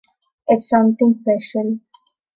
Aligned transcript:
It's 0.47 0.67
something 0.67 1.13
special. 1.13 1.77